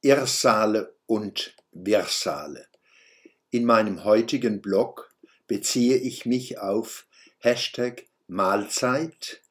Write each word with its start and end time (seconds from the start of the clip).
Irrsale 0.00 0.94
und 1.06 1.56
Wirrsale. 1.72 2.68
In 3.50 3.64
meinem 3.64 4.04
heutigen 4.04 4.62
Blog 4.62 5.12
beziehe 5.48 5.96
ich 5.96 6.24
mich 6.24 6.58
auf 6.58 7.08
Hashtag 7.38 8.04
Mahlzeit, 8.28 9.42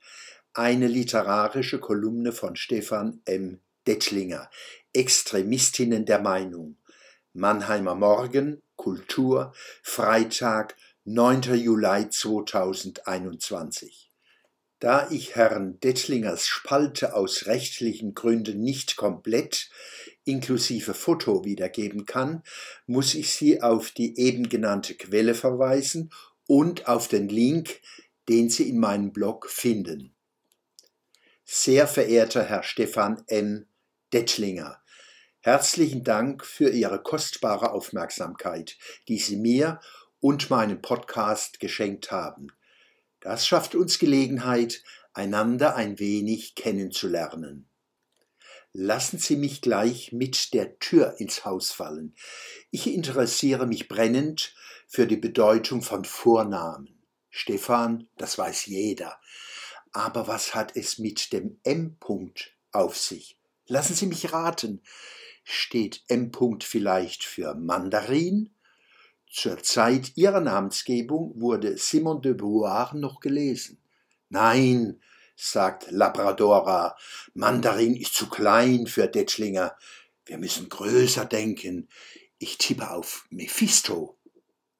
eine 0.53 0.87
literarische 0.87 1.79
Kolumne 1.79 2.31
von 2.31 2.55
Stefan 2.55 3.21
M. 3.25 3.59
Dettlinger, 3.87 4.49
Extremistinnen 4.93 6.05
der 6.05 6.19
Meinung. 6.19 6.77
Mannheimer 7.33 7.95
Morgen, 7.95 8.61
Kultur, 8.77 9.53
Freitag, 9.83 10.77
9. 11.03 11.55
Juli 11.55 12.09
2021. 12.09 14.07
Da 14.79 15.09
ich 15.09 15.35
Herrn 15.35 15.77
Dettlingers 15.81 16.47
Spalte 16.47 17.15
aus 17.15 17.47
rechtlichen 17.47 18.13
Gründen 18.13 18.61
nicht 18.61 18.95
komplett 18.95 19.69
inklusive 20.27 20.93
Foto 20.93 21.45
wiedergeben 21.45 22.05
kann, 22.05 22.43
muss 22.85 23.15
ich 23.15 23.33
Sie 23.33 23.61
auf 23.61 23.91
die 23.91 24.17
eben 24.19 24.49
genannte 24.49 24.95
Quelle 24.95 25.33
verweisen 25.33 26.11
und 26.47 26.87
auf 26.87 27.07
den 27.07 27.29
Link, 27.29 27.81
den 28.29 28.49
Sie 28.49 28.69
in 28.69 28.79
meinem 28.79 29.13
Blog 29.13 29.49
finden. 29.49 30.13
Sehr 31.43 31.87
verehrter 31.87 32.43
Herr 32.43 32.63
Stefan 32.63 33.23
M. 33.27 33.67
Dettlinger, 34.11 34.81
herzlichen 35.39 36.03
Dank 36.03 36.45
für 36.45 36.69
Ihre 36.69 37.01
kostbare 37.01 37.71
Aufmerksamkeit, 37.71 38.77
die 39.07 39.17
Sie 39.17 39.37
mir 39.37 39.79
und 40.19 40.49
meinem 40.49 40.81
Podcast 40.81 41.59
geschenkt 41.59 42.11
haben. 42.11 42.47
Das 43.21 43.47
schafft 43.47 43.75
uns 43.75 43.99
Gelegenheit, 43.99 44.83
einander 45.13 45.75
ein 45.75 45.99
wenig 45.99 46.55
kennenzulernen. 46.55 47.67
Lassen 48.79 49.17
Sie 49.17 49.37
mich 49.37 49.61
gleich 49.61 50.11
mit 50.11 50.53
der 50.53 50.77
Tür 50.77 51.15
ins 51.17 51.45
Haus 51.45 51.71
fallen. 51.71 52.13
Ich 52.69 52.85
interessiere 52.85 53.65
mich 53.65 53.87
brennend 53.87 54.53
für 54.87 55.07
die 55.07 55.17
Bedeutung 55.17 55.81
von 55.81 56.05
Vornamen. 56.05 57.01
Stefan, 57.31 58.07
das 58.17 58.37
weiß 58.37 58.67
jeder. 58.67 59.19
Aber 59.93 60.27
was 60.27 60.53
hat 60.53 60.75
es 60.75 60.99
mit 60.99 61.33
dem 61.33 61.59
M-Punkt 61.63 62.55
auf 62.71 62.95
sich? 62.95 63.39
Lassen 63.65 63.95
Sie 63.95 64.05
mich 64.05 64.31
raten. 64.31 64.83
Steht 65.43 66.03
M-Punkt 66.07 66.63
vielleicht 66.63 67.23
für 67.23 67.55
Mandarin? 67.55 68.53
Zur 69.27 69.57
Zeit 69.63 70.11
ihrer 70.17 70.41
Namensgebung 70.41 71.41
wurde 71.41 71.79
Simon 71.79 72.21
de 72.21 72.35
Beauvoir 72.35 72.93
noch 72.93 73.21
gelesen. 73.21 73.81
Nein, 74.29 75.01
sagt 75.37 75.91
Labradora, 75.91 76.97
Mandarin 77.35 77.95
ist 77.95 78.15
zu 78.15 78.27
klein 78.27 78.87
für 78.87 79.07
Dettlinger. 79.07 79.77
Wir 80.25 80.39
müssen 80.39 80.67
größer 80.67 81.25
denken. 81.25 81.87
Ich 82.39 82.57
tippe 82.57 82.89
auf 82.89 83.25
Mephisto. 83.29 84.17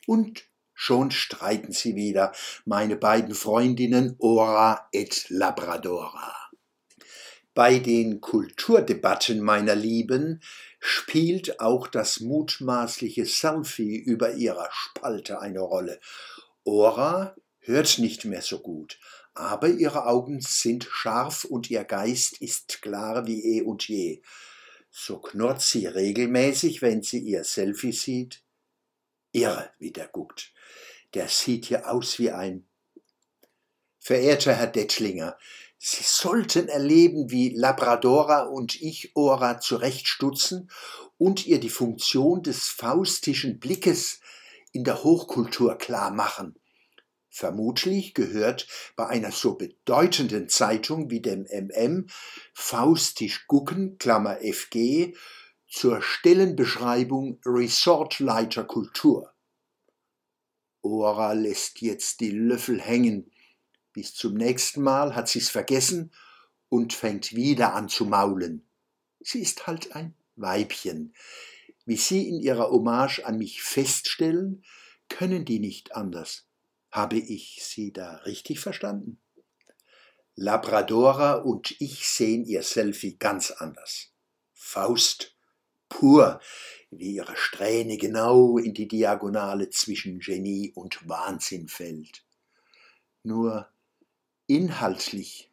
Und 0.07 0.43
schon 0.73 1.11
streiten 1.11 1.71
sie 1.71 1.95
wieder, 1.95 2.33
meine 2.65 2.95
beiden 2.95 3.35
Freundinnen 3.35 4.15
Ora 4.17 4.89
et 4.91 5.29
Labradora. 5.29 6.33
Bei 7.53 7.79
den 7.79 8.19
Kulturdebatten 8.21 9.41
meiner 9.41 9.75
Lieben 9.75 10.41
spielt 10.79 11.59
auch 11.59 11.87
das 11.87 12.19
mutmaßliche 12.19 13.25
Selfie 13.25 13.97
über 13.97 14.33
ihrer 14.33 14.69
Spalte 14.71 15.39
eine 15.39 15.61
Rolle. 15.61 15.99
Ora 16.63 17.35
hört 17.59 17.97
nicht 17.99 18.25
mehr 18.25 18.41
so 18.41 18.59
gut, 18.59 18.99
aber 19.37 19.69
ihre 19.69 20.05
Augen 20.07 20.41
sind 20.41 20.87
scharf 20.89 21.45
und 21.45 21.69
ihr 21.69 21.83
Geist 21.83 22.41
ist 22.41 22.81
klar 22.81 23.27
wie 23.27 23.57
eh 23.57 23.61
und 23.61 23.87
je. 23.87 24.21
So 24.89 25.19
knurrt 25.19 25.61
sie 25.61 25.85
regelmäßig, 25.85 26.81
wenn 26.81 27.03
sie 27.03 27.19
ihr 27.19 27.43
Selfie 27.43 27.91
sieht. 27.91 28.43
Irre, 29.31 29.71
wie 29.77 29.91
der 29.91 30.07
guckt. 30.07 30.53
Der 31.13 31.27
sieht 31.27 31.69
ja 31.69 31.85
aus 31.85 32.19
wie 32.19 32.31
ein. 32.31 32.67
Verehrter 33.99 34.53
Herr 34.53 34.67
Dettlinger, 34.67 35.37
Sie 35.79 36.03
sollten 36.03 36.69
erleben, 36.69 37.29
wie 37.29 37.49
Labradora 37.49 38.43
und 38.43 38.81
ich 38.81 39.15
Ora 39.15 39.59
zurechtstutzen 39.59 40.71
und 41.17 41.45
ihr 41.45 41.59
die 41.59 41.69
Funktion 41.69 42.41
des 42.41 42.67
faustischen 42.69 43.59
Blickes 43.59 44.19
in 44.71 44.83
der 44.83 45.03
Hochkultur 45.03 45.77
klar 45.77 46.11
machen. 46.11 46.55
Vermutlich 47.29 48.13
gehört 48.13 48.67
bei 48.95 49.07
einer 49.07 49.31
so 49.31 49.55
bedeutenden 49.55 50.49
Zeitung 50.49 51.09
wie 51.09 51.21
dem 51.21 51.45
MM 51.51 52.07
Faustisch 52.53 53.45
Gucken, 53.47 53.97
Klammer 53.97 54.37
FG, 54.41 55.13
zur 55.67 56.01
Stellenbeschreibung 56.01 57.39
Resortleiter 57.45 58.63
Kultur. 58.63 59.33
Ora 60.81 61.33
lässt 61.33 61.81
jetzt 61.81 62.21
die 62.21 62.31
Löffel 62.31 62.81
hängen, 62.81 63.29
bis 63.91 64.13
zum 64.13 64.35
nächsten 64.35 64.81
Mal 64.81 65.15
hat 65.15 65.27
sie's 65.27 65.49
vergessen 65.49 66.11
und 66.69 66.93
fängt 66.93 67.35
wieder 67.35 67.73
an 67.73 67.89
zu 67.89 68.05
maulen. 68.05 68.65
Sie 69.19 69.41
ist 69.41 69.67
halt 69.67 69.95
ein 69.95 70.15
Weibchen. 70.35 71.13
Wie 71.85 71.97
Sie 71.97 72.29
in 72.29 72.39
Ihrer 72.39 72.69
Hommage 72.69 73.25
an 73.25 73.37
mich 73.37 73.61
feststellen, 73.61 74.63
können 75.09 75.45
die 75.45 75.59
nicht 75.59 75.95
anders. 75.95 76.46
Habe 76.91 77.17
ich 77.17 77.63
Sie 77.63 77.91
da 77.91 78.17
richtig 78.17 78.59
verstanden? 78.59 79.19
Labradora 80.35 81.33
und 81.33 81.75
ich 81.79 82.07
sehen 82.07 82.45
ihr 82.45 82.63
Selfie 82.63 83.17
ganz 83.17 83.51
anders. 83.51 84.11
Faust 84.53 85.35
pur, 85.89 86.39
wie 86.91 87.15
ihre 87.15 87.35
Strähne 87.35 87.97
genau 87.97 88.57
in 88.57 88.73
die 88.73 88.87
Diagonale 88.87 89.69
zwischen 89.69 90.19
Genie 90.19 90.71
und 90.75 91.07
Wahnsinn 91.07 91.67
fällt. 91.67 92.23
Nur 93.23 93.69
Inhaltlich, 94.49 95.51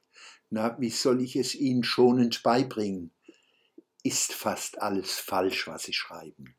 na, 0.51 0.77
wie 0.79 0.91
soll 0.91 1.21
ich 1.21 1.35
es 1.35 1.57
Ihnen 1.57 1.83
schonend 1.83 2.45
beibringen? 2.45 3.11
Ist 4.05 4.33
fast 4.33 4.81
alles 4.81 5.19
falsch, 5.19 5.67
was 5.67 5.83
Sie 5.83 5.93
schreiben. 5.93 6.55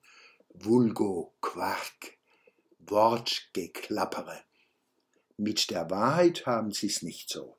Vulgo, 0.50 1.34
Quark, 1.40 2.18
Wortgeklappere. 2.80 4.45
Mit 5.38 5.70
der 5.70 5.90
Wahrheit 5.90 6.46
haben 6.46 6.72
Sie 6.72 6.88
es 6.88 7.02
nicht 7.02 7.30
so. 7.30 7.58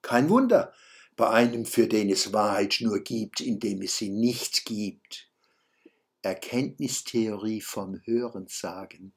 Kein 0.00 0.30
Wunder, 0.30 0.72
bei 1.18 1.28
einem, 1.30 1.66
für 1.66 1.88
den 1.88 2.08
es 2.10 2.32
Wahrheit 2.32 2.78
nur 2.80 3.00
gibt, 3.00 3.40
indem 3.40 3.82
es 3.82 3.96
sie 3.98 4.08
nicht 4.08 4.64
gibt. 4.64 5.28
Erkenntnistheorie 6.22 7.60
vom 7.60 8.00
Hörensagen, 8.04 9.12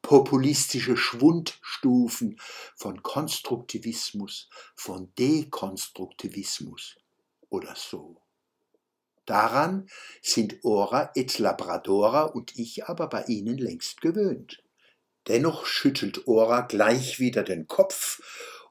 populistische 0.00 0.96
Schwundstufen 0.96 2.40
von 2.74 3.02
Konstruktivismus, 3.02 4.48
von 4.74 5.12
Dekonstruktivismus 5.18 6.96
oder 7.50 7.76
so. 7.76 8.22
Daran 9.26 9.88
sind 10.22 10.64
Ora 10.64 11.10
et 11.14 11.38
Labradora 11.38 12.22
und 12.22 12.58
ich 12.58 12.86
aber 12.86 13.06
bei 13.08 13.24
ihnen 13.24 13.58
längst 13.58 14.00
gewöhnt. 14.00 14.63
Dennoch 15.28 15.66
schüttelt 15.66 16.26
Ora 16.26 16.62
gleich 16.62 17.18
wieder 17.18 17.42
den 17.42 17.66
Kopf 17.66 18.20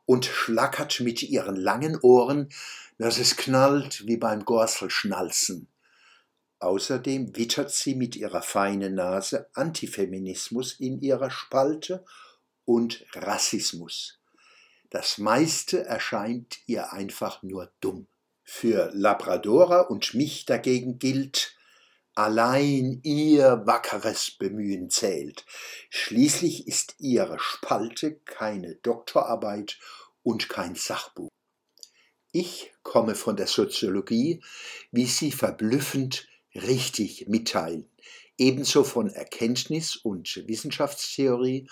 und 0.05 0.25
schlackert 0.25 0.99
mit 0.99 1.23
ihren 1.23 1.55
langen 1.55 1.99
Ohren, 1.99 2.49
dass 2.97 3.17
es 3.17 3.35
knallt 3.35 4.05
wie 4.05 4.17
beim 4.17 4.45
Gorselschnalzen. 4.45 5.67
Außerdem 6.59 7.35
wittert 7.35 7.71
sie 7.71 7.95
mit 7.95 8.15
ihrer 8.15 8.41
feinen 8.41 8.95
Nase 8.95 9.47
Antifeminismus 9.53 10.79
in 10.79 11.01
ihrer 11.01 11.29
Spalte 11.29 12.05
und 12.65 13.05
Rassismus. 13.13 14.19
Das 14.89 15.17
meiste 15.17 15.83
erscheint 15.85 16.59
ihr 16.67 16.93
einfach 16.93 17.43
nur 17.43 17.71
dumm. 17.81 18.07
Für 18.43 18.91
Labradora 18.93 19.81
und 19.81 20.13
mich 20.13 20.45
dagegen 20.45 20.99
gilt, 20.99 21.55
allein 22.15 22.99
ihr 23.03 23.63
wackeres 23.65 24.31
Bemühen 24.31 24.89
zählt. 24.89 25.45
Schließlich 25.89 26.67
ist 26.67 26.95
ihre 26.99 27.39
Spalte 27.39 28.15
keine 28.25 28.75
Doktorarbeit 28.75 29.79
und 30.23 30.49
kein 30.49 30.75
Sachbuch. 30.75 31.29
Ich 32.31 32.73
komme 32.81 33.15
von 33.15 33.35
der 33.35 33.47
Soziologie, 33.47 34.41
wie 34.91 35.05
sie 35.05 35.31
verblüffend 35.31 36.27
richtig 36.55 37.27
mitteilen. 37.27 37.89
Ebenso 38.37 38.83
von 38.83 39.09
Erkenntnis 39.09 39.95
und 39.95 40.43
Wissenschaftstheorie, 40.47 41.69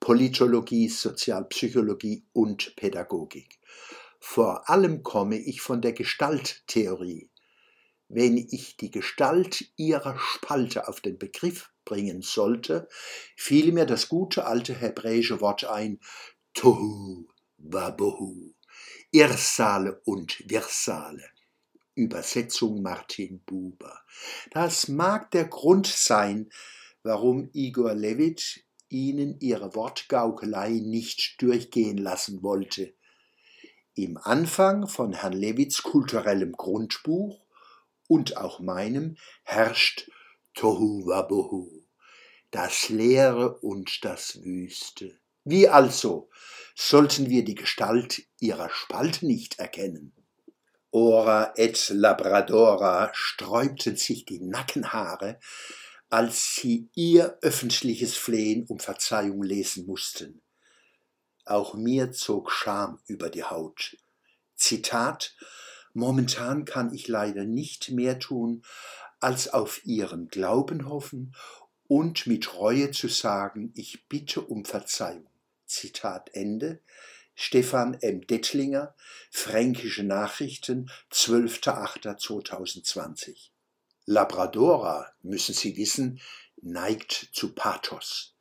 Politologie, 0.00 0.88
Sozialpsychologie 0.88 2.24
und 2.32 2.74
Pädagogik. 2.74 3.60
Vor 4.18 4.68
allem 4.68 5.02
komme 5.02 5.38
ich 5.38 5.60
von 5.60 5.80
der 5.80 5.92
Gestalttheorie. 5.92 7.29
Wenn 8.12 8.36
ich 8.36 8.76
die 8.76 8.90
Gestalt 8.90 9.70
ihrer 9.76 10.18
Spalte 10.18 10.88
auf 10.88 11.00
den 11.00 11.16
Begriff 11.16 11.70
bringen 11.84 12.22
sollte, 12.22 12.88
fiel 13.36 13.70
mir 13.70 13.86
das 13.86 14.08
gute 14.08 14.46
alte 14.46 14.74
hebräische 14.74 15.40
Wort 15.40 15.64
ein, 15.64 16.00
Tohu 16.52 17.28
Wabohu, 17.58 18.52
Irrsale 19.12 20.00
und 20.04 20.42
Wirsale 20.50 21.22
Übersetzung 21.94 22.82
Martin 22.82 23.44
Buber. 23.44 24.00
Das 24.50 24.88
mag 24.88 25.30
der 25.30 25.44
Grund 25.44 25.86
sein, 25.86 26.50
warum 27.04 27.48
Igor 27.52 27.94
Levit 27.94 28.64
ihnen 28.88 29.38
ihre 29.38 29.76
Wortgaukelei 29.76 30.70
nicht 30.70 31.40
durchgehen 31.40 31.98
lassen 31.98 32.42
wollte. 32.42 32.92
Im 33.94 34.16
Anfang 34.16 34.88
von 34.88 35.12
Herrn 35.12 35.32
Lewits 35.32 35.84
kulturellem 35.84 36.52
Grundbuch 36.52 37.40
und 38.10 38.36
auch 38.36 38.58
meinem 38.58 39.16
herrscht 39.44 40.10
Tohu 40.54 41.06
Wabohu, 41.06 41.84
das 42.50 42.88
Leere 42.88 43.58
und 43.60 44.04
das 44.04 44.42
Wüste. 44.42 45.16
Wie 45.44 45.68
also 45.68 46.28
sollten 46.74 47.30
wir 47.30 47.44
die 47.44 47.54
Gestalt 47.54 48.24
ihrer 48.40 48.68
Spalte 48.68 49.26
nicht 49.26 49.60
erkennen? 49.60 50.12
Ora 50.90 51.52
et 51.56 51.88
Labradora 51.90 53.10
sträubten 53.14 53.94
sich 53.94 54.24
die 54.24 54.40
Nackenhaare, 54.40 55.38
als 56.08 56.56
sie 56.56 56.88
ihr 56.96 57.38
öffentliches 57.42 58.16
Flehen 58.16 58.66
um 58.66 58.80
Verzeihung 58.80 59.44
lesen 59.44 59.86
mussten. 59.86 60.42
Auch 61.44 61.74
mir 61.74 62.10
zog 62.10 62.50
Scham 62.50 62.98
über 63.06 63.30
die 63.30 63.44
Haut. 63.44 63.96
Zitat 64.56 65.36
Momentan 65.92 66.64
kann 66.64 66.94
ich 66.94 67.08
leider 67.08 67.44
nicht 67.44 67.90
mehr 67.90 68.18
tun, 68.18 68.62
als 69.18 69.52
auf 69.52 69.84
ihren 69.84 70.28
Glauben 70.28 70.88
hoffen 70.88 71.34
und 71.88 72.26
mit 72.26 72.56
Reue 72.56 72.90
zu 72.92 73.08
sagen, 73.08 73.72
ich 73.74 74.08
bitte 74.08 74.40
um 74.40 74.64
Verzeihung. 74.64 75.26
Zitat 75.66 76.34
Ende. 76.34 76.80
Stefan 77.34 77.94
M. 77.94 78.26
Dettlinger, 78.26 78.94
Fränkische 79.30 80.02
Nachrichten, 80.02 80.90
12.08.2020. 81.10 83.48
Labradora, 84.04 85.10
müssen 85.22 85.54
Sie 85.54 85.74
wissen, 85.76 86.20
neigt 86.60 87.30
zu 87.32 87.54
Pathos. 87.54 88.34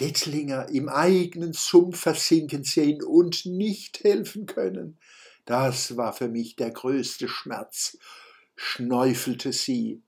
Dettlinger 0.00 0.68
im 0.68 0.90
eigenen 0.90 1.54
Sumpf 1.54 2.00
versinken 2.00 2.64
sehen 2.64 3.02
und 3.02 3.46
nicht 3.46 4.04
helfen 4.04 4.44
können. 4.44 4.98
Das 5.46 5.96
war 5.96 6.12
für 6.12 6.28
mich 6.28 6.56
der 6.56 6.72
größte 6.72 7.28
Schmerz, 7.28 7.96
schnäufelte 8.56 9.52
sie. 9.52 10.02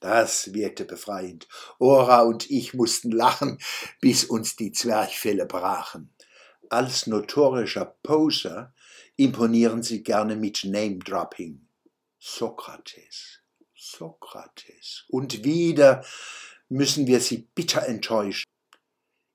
Das 0.00 0.52
wirkte 0.52 0.84
befreiend. 0.84 1.46
Ora 1.78 2.22
und 2.22 2.50
ich 2.50 2.74
mussten 2.74 3.10
lachen, 3.10 3.58
bis 4.00 4.24
uns 4.24 4.56
die 4.56 4.72
Zwerchfelle 4.72 5.46
brachen. 5.46 6.12
Als 6.70 7.06
notorischer 7.06 7.84
Poser 8.02 8.74
imponieren 9.16 9.82
sie 9.82 10.02
gerne 10.02 10.36
mit 10.36 10.64
Name-Dropping. 10.64 11.66
Sokrates, 12.18 13.40
Sokrates. 13.74 15.04
Und 15.08 15.44
wieder 15.44 16.04
müssen 16.68 17.06
wir 17.06 17.20
sie 17.20 17.48
bitter 17.54 17.86
enttäuschen. 17.86 18.44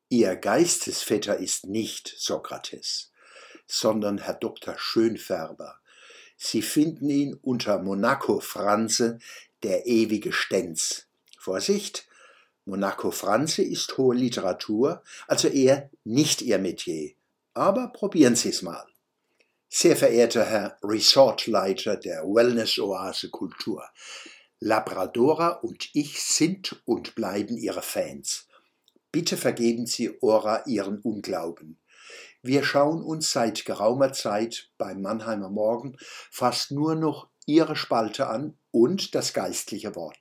Ihr 0.09 0.35
Geistesvetter 0.35 1.37
ist 1.37 1.65
nicht 1.65 2.13
Sokrates, 2.17 3.11
sondern 3.67 4.17
Herr 4.17 4.35
Dr. 4.35 4.75
Schönfärber. 4.77 5.79
Sie 6.37 6.61
finden 6.61 7.09
ihn 7.09 7.33
unter 7.41 7.81
Monaco 7.81 8.39
Franze, 8.39 9.19
der 9.63 9.85
ewige 9.85 10.31
Stenz. 10.31 11.07
Vorsicht, 11.39 12.07
Monaco 12.65 13.11
Franze 13.11 13.61
ist 13.61 13.97
hohe 13.97 14.15
Literatur, 14.15 15.03
also 15.27 15.47
eher 15.47 15.89
nicht 16.03 16.41
Ihr 16.41 16.57
Metier. 16.57 17.11
Aber 17.53 17.89
probieren 17.89 18.35
Sie 18.35 18.49
es 18.49 18.61
mal. 18.63 18.85
Sehr 19.69 19.95
verehrter 19.95 20.45
Herr 20.45 20.77
Resortleiter 20.83 21.95
der 21.97 22.23
Wellness-Oase 22.23 23.29
Kultur, 23.29 23.83
Labradora 24.59 25.49
und 25.49 25.89
ich 25.93 26.21
sind 26.23 26.81
und 26.85 27.13
bleiben 27.13 27.57
Ihre 27.57 27.81
Fans. 27.81 28.47
Bitte 29.11 29.37
vergeben 29.37 29.85
Sie 29.85 30.17
Ora 30.21 30.65
Ihren 30.65 30.99
Unglauben. 31.01 31.77
Wir 32.47 32.63
schauen 32.63 33.01
uns 33.01 33.31
seit 33.31 33.65
geraumer 33.65 34.13
Zeit 34.13 34.69
beim 34.77 35.01
Mannheimer 35.01 35.49
Morgen 35.49 35.97
fast 36.29 36.69
nur 36.69 36.93
noch 36.93 37.27
Ihre 37.47 37.75
Spalte 37.75 38.27
an 38.27 38.55
und 38.69 39.15
das 39.15 39.33
geistliche 39.33 39.95
Wort. 39.95 40.19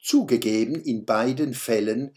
Zugegeben, 0.00 0.76
in 0.76 1.04
beiden 1.04 1.54
Fällen 1.54 2.14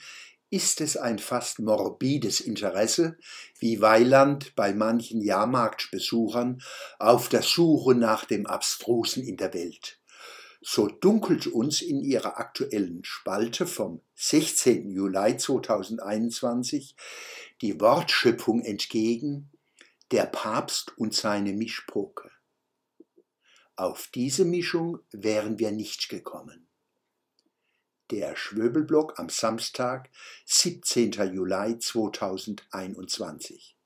ist 0.52 0.82
es 0.82 0.98
ein 0.98 1.18
fast 1.18 1.58
morbides 1.58 2.42
Interesse, 2.42 3.18
wie 3.58 3.82
Weiland 3.82 4.54
bei 4.56 4.72
manchen 4.72 5.20
Jahrmarktbesuchern 5.20 6.62
auf 7.00 7.28
der 7.28 7.42
Suche 7.42 7.96
nach 7.96 8.26
dem 8.26 8.46
Abstrusen 8.46 9.24
in 9.24 9.36
der 9.36 9.56
Welt. 9.56 10.00
So 10.62 10.88
dunkelt 10.88 11.48
uns 11.48 11.82
in 11.82 12.02
ihrer 12.02 12.38
aktuellen 12.38 13.00
Spalte 13.04 13.66
vom 13.66 14.02
16. 14.16 14.92
Juli 14.92 15.38
2021 15.38 16.96
die 17.62 17.80
Wortschöpfung 17.80 18.62
entgegen, 18.62 19.52
der 20.12 20.26
Papst 20.26 20.98
und 20.98 21.14
seine 21.14 21.54
Mischpoke. 21.54 22.32
Auf 23.76 24.10
diese 24.14 24.46
Mischung 24.46 25.00
wären 25.12 25.60
wir 25.60 25.72
nicht 25.72 26.10
gekommen. 26.10 26.68
Der 28.12 28.36
Schwöbelblock 28.36 29.20
am 29.20 29.30
Samstag, 29.30 30.10
17. 30.46 31.12
Juli 31.34 31.80
2021. 31.80 33.79